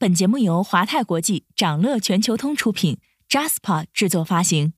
[0.00, 2.98] 本节目由华泰国际、掌乐全球通出品
[3.28, 4.72] ，Jaspa 制作发行。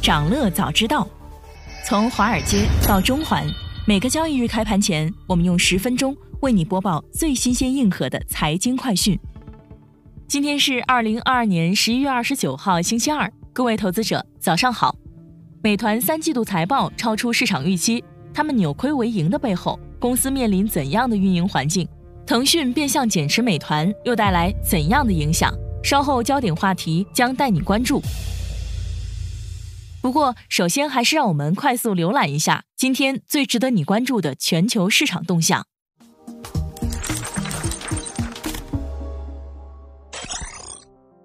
[0.00, 1.06] 掌乐早知道，
[1.84, 3.46] 从华尔街到中环，
[3.86, 9.20] 每个交易日开盘前，我们用十分钟为你播报最新鲜、硬核的财经快讯。
[10.26, 14.96] 今天是二零二二年十一月二十九号，星期二，各位投资者早上好。
[15.62, 18.02] 美团三季度财报超出市场预期，
[18.40, 19.78] 他们扭亏为盈的背后。
[19.98, 21.86] 公司面临怎样的运营环境？
[22.26, 25.54] 腾讯变相减持美团又带来怎样的影响？
[25.82, 28.00] 稍后焦点话题将带你关注。
[30.00, 35.66] 不过，首先还是让我们快速浏览一下今天最值得你关注的全球市场动向。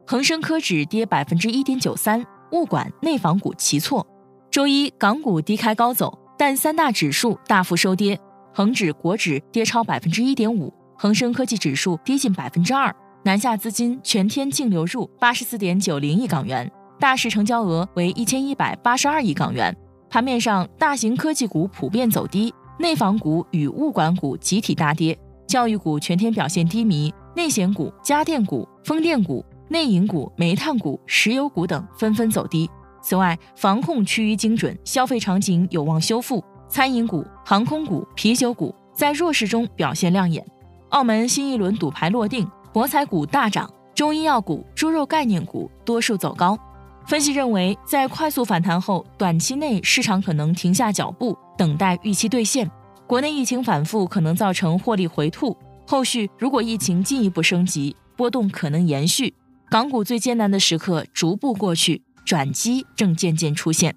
[0.06, 4.06] 恒生科指跌百分之一点九三，物管内房股齐挫。
[4.52, 8.20] 周一港股低开高走，但三大指数大幅收跌。
[8.54, 12.96] 恒指、国指跌超百分之一点五，恒生科技指数跌近百分之二。
[13.24, 19.76] 南下资金全天净流入八十四点九零亿港元，大市成交额为一千一百八十二亿港元。
[20.10, 32.70] 盘面上，大型科技股普遍走低，内房股与物管股集体大跌，教育股全天表现低迷，内险股、家电股、风电股、内银股、煤炭股、石油股等纷纷走低。
[33.06, 36.44] 此外，防控趋于精准，消费场景有望修复。
[36.68, 40.44] 餐饮股、航空股、啤酒股在弱势中表现亮眼。
[40.90, 46.58] 澳门新一轮赌牌落定，博彩股大涨，中医药股、猪肉概念股多数走高。
[47.06, 52.68] 分析认为，在快速反弹后，短期内市场可能停下脚步，等待预期兑现。
[53.06, 59.36] 国内疫情反复可能造成获利回吐，后续如果疫情进一步升级，波动可能延续。
[59.70, 63.96] 港股最艰难的时刻逐步过去，转机正渐渐出现。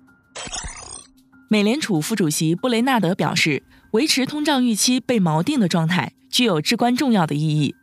[1.49, 3.63] 美联储副主席布雷纳德表示，
[3.93, 7.75] 维持通胀预期被锚定的状态具有至关重要的意义。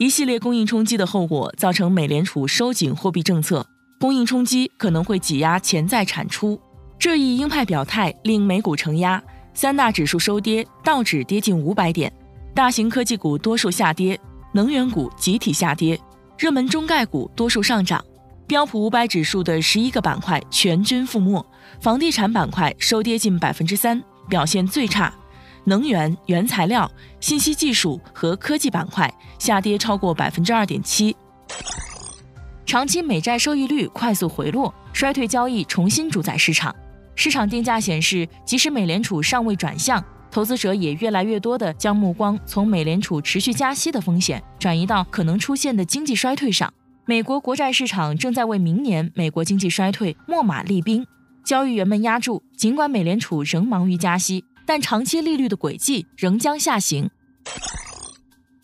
[0.00, 3.64] 一系列供应冲击的后果造成美联储收紧货币政策，
[4.00, 6.60] 供应冲击可能会挤压潜在产出。
[6.98, 9.22] 这一鹰派表态令美股承压，
[9.54, 12.12] 三大指数收跌，道指跌近五百点，
[12.52, 14.18] 大型科技股多数下跌，
[14.52, 15.96] 能源股集体下跌，
[16.36, 18.04] 热门中概股多数上涨。
[18.46, 21.44] 标普五百指数的十一个板块全军覆没，
[21.80, 25.10] 房地产板块收跌近百分之三，表现最差；
[25.64, 26.90] 能源、原材料、
[27.20, 31.16] 信息技术和科技板块下跌超过百分之二点七。
[32.66, 36.74] 长期美债收益率快速回落，衰退交易重新主宰市场。
[37.14, 46.70] 市场定价显示，即使美联储尚未转向，投资者也越来越多地将目光从美联储持续加息的风险转移到可能出现的经济衰退上。
[47.06, 51.06] 美国国债市场正在为明年美国经济衰退秣马厉兵，
[51.44, 52.42] 交易员们压住。
[52.56, 57.10] 尽管美联储仍忙于加息，但长期利率的轨迹仍将下行。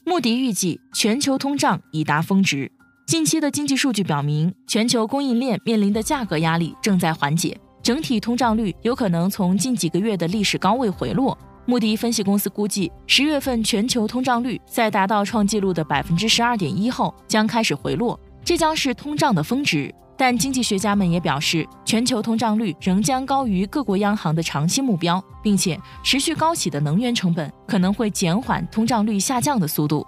[0.06, 2.72] 穆迪预计全球通胀已达峰值。
[3.06, 11.36] 近期的经济数据表明，全球供应链面临的价格压力正在缓解，整体通胀率有可能从近几个月的历史高位回落。
[11.66, 18.18] 穆迪分析公司估计，十月份全球通胀率在达到创纪录的百分之十二点一后，将开始回落。
[18.44, 30.06] 这将是通胀的峰值，但经济学家们也表示，全球通胀率仍将高于各国央行的长期目标，并且持续高企的能源成本可能会减缓通胀率下降的速度。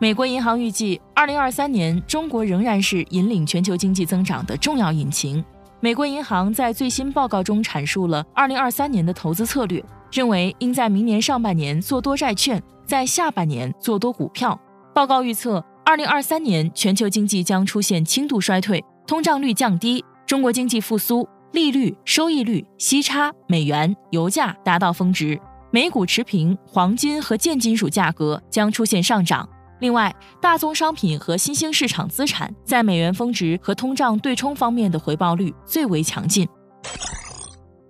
[0.00, 5.44] 美国银行预计，二零二三年中国仍然是引领全球经济增长的重要引擎。
[5.80, 14.58] 美国银行在最新报告中阐述了二零二三年的投资策略，认为应在明年上半年做多债券，在下半年做多股票。
[14.94, 15.64] 报告预测。
[15.88, 25.40] 二零二三年，全球经济将出现轻度衰退，通胀率降低，中国经济复苏，利率、收益率、息差、美元、油价达到峰值，
[25.70, 29.48] 美股持平，黄金和贱金属价格将出现上涨。
[29.80, 36.46] 另外，大宗商品和新兴市场资产在美元峰值和通胀对冲方面的回报率最为强劲。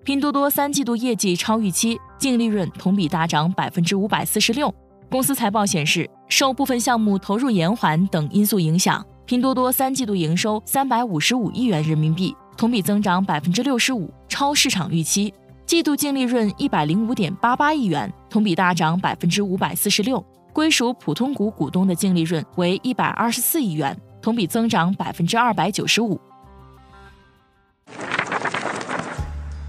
[0.05, 4.73] 拼多多三季度业绩超预期，净利润同比大涨百分之五百四十六。
[5.11, 15.33] 公司财报显示，受部分项目投入延缓等因素影响，拼多多三季度营收三百五十五亿元人民币，同比增长百分之六十五，超市场预期。
[15.65, 20.25] 季度净利润一百零五点八八亿元，同比大涨百分之五百四十六。
[20.53, 26.21] 归属普通股股东的净利润为一百二十四亿元，同比增长百分之二百九十五。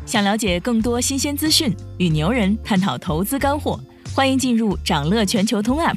[0.06, 3.80] 想了解更多新鲜资讯，与牛人探讨投资干货。
[4.16, 5.96] 欢迎进入掌乐全球通 App。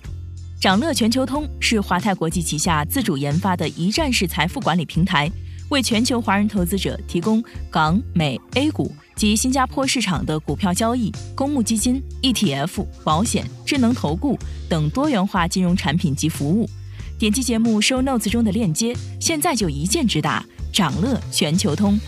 [0.63, 5.29] 掌乐全球通是华泰国际旗下自主研发的一站式财富管理平台，
[5.71, 14.39] 为全球华人投资者提供港、美、A 股及新加坡市场的股票交易、公募基金、ETF、保险、智能投顾
[14.69, 16.71] 等多元化金融产品及服务。
[17.19, 21.99] 点击节目 show notes 中的链接，现在就一键直达掌乐全球通。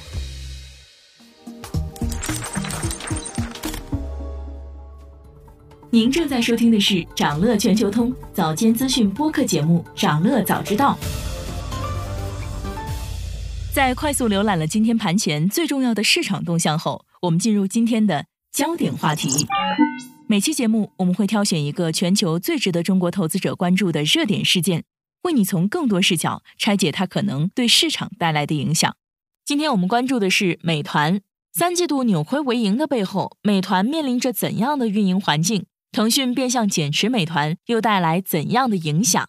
[5.94, 10.98] 您正在收听的是掌乐全球通早间资讯播客节目《掌乐早知道》。
[13.72, 19.46] 在快速浏览了今天盘前最重要的市场动向后，我们进入今天的焦点话题。
[20.26, 24.82] 每期节目我们会挑选一个全球最值得中国投资者关注的热点事件。
[25.22, 28.96] 为你从更多视角拆解它可能对市场带来的影响。
[29.44, 31.20] 今天我们关注的是美团
[31.52, 35.66] 三季度扭亏为盈的背后，美团面临着怎样的运营环境？
[35.94, 39.24] 腾讯变相减持美团又带来怎样的影响？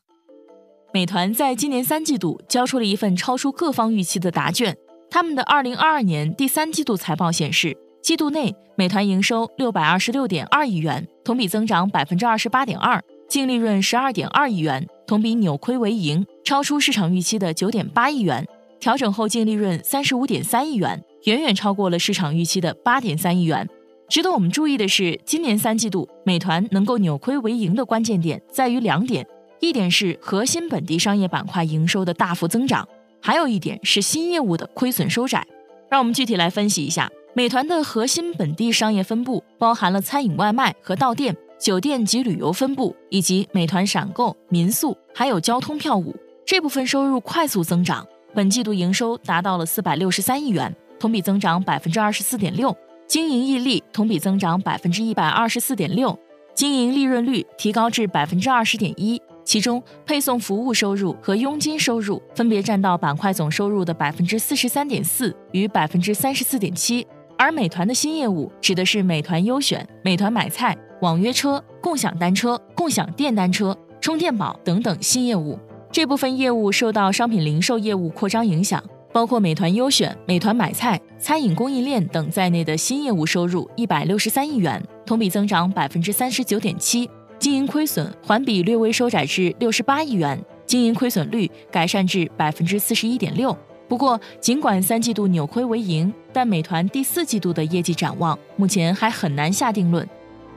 [0.92, 4.76] 美团在今年三季度交出了一份超出各方预期的答卷。
[5.12, 14.88] 他们的二零二二年第三季度财报显示，季度内美团营收六百二十六点二亿元，同比增长百分之二十八点二，净利润十二点二亿元。
[15.06, 18.44] 同比扭亏为盈，超出市场预期的九点八亿元，
[18.80, 23.70] 调整后净利润三十五点三亿元，远远超过了市场预期的八点三亿元。
[24.08, 29.26] 值得我们注意的是，今年三季度美团能够扭亏为盈的关键点在于两点：
[29.60, 32.88] 一点是核心本地商业板块营收的大幅增长，
[33.22, 35.46] 还有一点是新业务的亏损收窄。
[35.90, 41.36] 让我们具体来分析一下，美团的核心本地商业分布包含了餐饮外卖和到店。
[41.58, 46.14] 酒店及旅游分布，以及美团闪购、民宿，还有交通票务
[46.46, 52.76] 这部分收入快速增长，本季度营收达到了四百六十三亿元，同比增长百分之二十四点六，
[53.08, 56.18] 经营溢利同比增长百分之一百二十四点六，
[56.54, 67.06] 经营利润率提高至百分之二十点一，其中配送服务收入和佣金收入分别占到板块总收入的百分之四十三点四与百分之三十四点七，
[67.38, 70.78] 而美团的新业务指的是美团优选、美团买菜。
[71.02, 75.60] 网约车、共享单车、共享电单车、充电宝等等新业务，
[75.92, 78.82] 这部分业务受到商品零售业务扩张影响，
[79.16, 87.10] 包括美团优选、美团买菜、餐饮供应链等在内的新业务收入一百六十三亿元，同比增长百分之三十九点七，
[87.40, 93.58] 经营亏损环比略微收窄至六十八亿元，经营亏损率改善至百分之四十一点六。
[93.88, 100.06] 不过，尽管三季度扭亏为盈，但美团第四季度的业绩展望目前还很难下定论。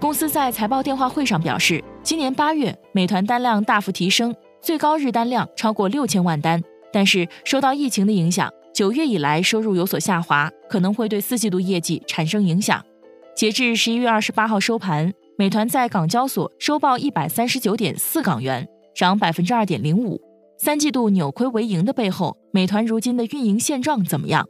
[0.00, 6.60] 公司在财报电话会上表示，今年八月美团单量大幅提升，最高日单量超过六千万单。
[6.92, 12.84] 但是受到疫情的影响，九月以来收入有所下滑，可能会对四季度业绩产生影响。
[13.34, 20.20] 截至十一月二十八号收盘，美团在港交所收报一百三十九点四港元，涨百分之二点零五。
[20.58, 24.44] 三季度扭亏为盈的背后，美团如今的运营现状怎么样？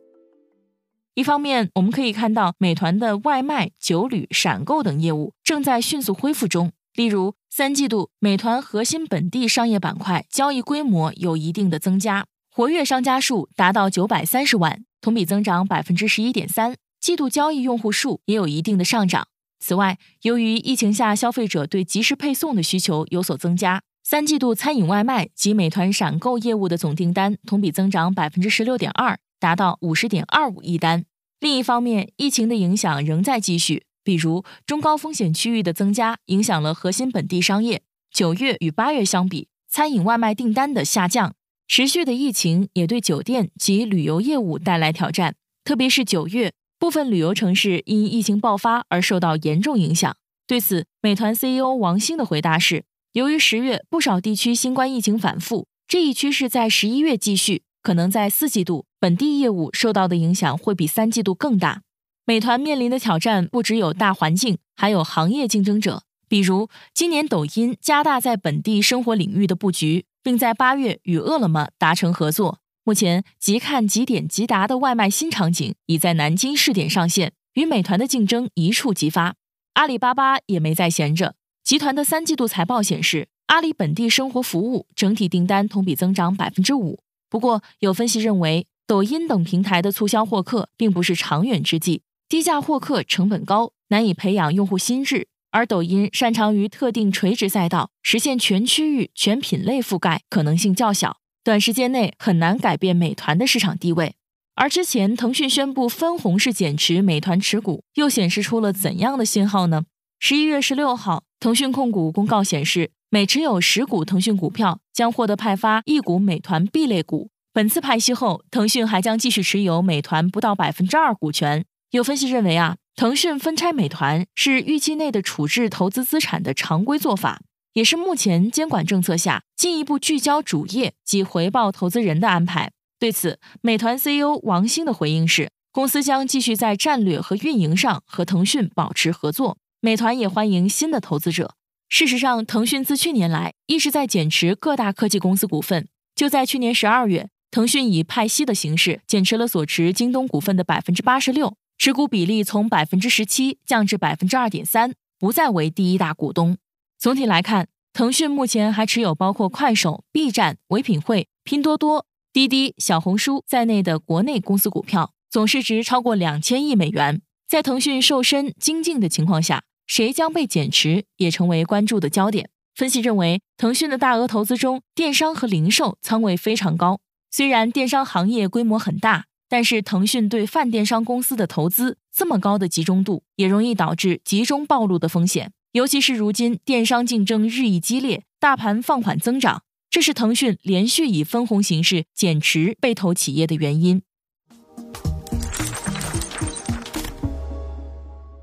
[1.15, 6.73] 一方面，我们可以看到美团的外卖、酒旅、闪购等业务正在迅速恢复中。
[6.99, 19.29] 例如，三季度美团核心本地商业板块交易规模有一定的增加，活跃商家数达到九百三十万，同比增长百分之十一点三，季度交易用户数也有一定的上涨。
[19.61, 29.17] 此外，由于疫情下消费者对即时配送的需求有所增加，三季度餐饮外卖及美团闪购业务的总订单同比增长百分之十六点二。
[29.39, 31.05] 达到五十点二五亿单。
[31.39, 37.83] 另一方面，疫情的影响仍在继续，比如中高风险区域的增加影响了核心本地商业。
[38.11, 41.35] 九月与八月相比，餐饮外卖订单的下降，
[41.67, 45.35] 持续的疫情也对酒店及旅游业务带来挑战。
[45.63, 50.17] 特别是九月，部分旅游城市因疫情爆发而受到严重影响。
[50.47, 57.61] 对此，美团 CEO 王兴的回答是：由于十月不少地区新冠疫情反复，这一趋势在十一月继续。
[57.83, 61.83] 可能在四季度本地业务受到的影响会比三季度更大。
[62.29, 66.03] 美团面临的挑战不只有大环境，还有行业竞争者。
[66.29, 72.59] 比如，今年抖音加大在本地生活领域的布局，并在八月与饿了么达成合作。
[72.85, 79.37] 目前，即看即点即达的外卖新场景已在南京试点上线，与美团的竞争一触即发。
[79.73, 86.99] 阿里巴巴也没在闲着，集团的三季度财报显示，阿里本地生活服务整体订单同比增长百分之五。
[87.31, 95.29] 不过，有分析认为，抖音等平台的促销获客并不是长远之计，低价获客成本高，难以培养用户心智。
[95.51, 104.15] 而抖音擅长于特定垂直赛道，实现全区域、全品类覆盖可能性较小，短时间内很难改变美团的市场地位。
[104.57, 109.85] 而之前腾讯宣布分红式减持美团持股，又显示出了怎样的信号呢？
[110.21, 112.91] 十一月十六号，腾讯控股公告显示。
[113.11, 117.31] 每持有十股腾讯股票，将获得派发一股美团 B 类股。
[117.55, 121.65] 本次派息后，腾讯还将继续持有美团不到百分之二股权。
[121.91, 127.41] 有分析认为啊，腾讯分拆美团是预期内的处置投资资产的常规做法，
[127.73, 132.73] 也是目前监管政策下进一步聚焦主业及回报投资人的安排。
[132.99, 139.57] 对此，美团 CEO 王兴的回应是，公司将继续在战略和运营上和腾讯保持合作。
[139.81, 141.55] 美团也欢迎新的投资者。
[141.89, 145.89] 事实上，腾讯自去年来一直在减持各大科技公司股份。
[146.15, 156.57] 就在去年十二月，腾讯以派息的形式减持了所持京东股份的百分之八十六，持股比例从百分之十七降至百分之二点三，不再为第一大股东。
[156.99, 162.05] 总体来看，腾讯目前还持有包括快手、B 站、唯品会、拼多多。
[162.33, 167.23] 滴滴、小红书在内的国内公司股票总市值超过两千亿美元。
[167.47, 172.51] 在腾讯瘦身精进的情况下，谁将被减持也成为关注的焦点。
[172.75, 176.99] 分析认为，腾讯的大额投资中，电商和零售仓位非常高。
[177.31, 185.53] 虽然电商行业规模很大，但是腾讯对泛电商公司的投资这么高的集中度，也容易导致集中暴露的风险。
[185.73, 189.63] 尤其是如今电商竞争日益激烈，大盘放缓增长。
[189.91, 194.03] 这是腾讯连续以分红形式减持被投企业的原因。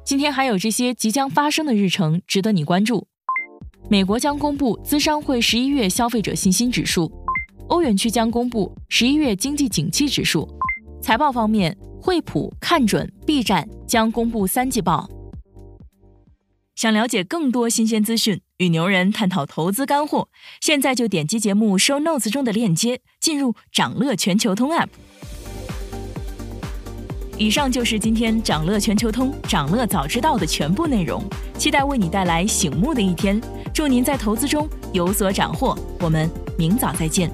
[0.03, 3.07] 今天还有这些即将发生的日程值得你关注：
[3.89, 7.11] 美国将公布资商会十一月消费者信心指数；
[7.67, 10.47] 欧元区将公布十一月经济景气指数。
[11.05, 15.07] 财报方面，惠普、看准、B 站将公布三季报。
[16.73, 20.29] 想了解更多新鲜资讯，与牛人探讨投资干货，
[20.61, 24.87] 现在就点击节目 show notes 中的链接，进入掌乐全球通 app。
[27.37, 31.23] 以上就是今天掌乐全球通掌乐早知道的全部内容，
[31.55, 33.39] 期待为你带来醒目的一天，
[33.71, 37.29] 祝您在投资中有所斩获，我们明早再见。